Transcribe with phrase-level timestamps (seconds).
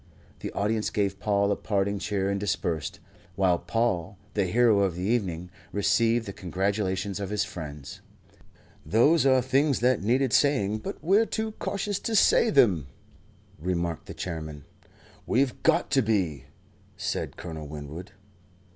[0.39, 2.99] The audience gave Paul a parting cheer and dispersed,
[3.35, 8.01] while Paul, the hero of the evening, received the congratulations of his friends.
[8.83, 12.87] "Those are things that needed saying, but we're too cautious to say them,"
[13.59, 14.65] remarked the Chairman.
[15.27, 16.45] "We've got to be,"
[16.97, 18.11] said Colonel Winwood.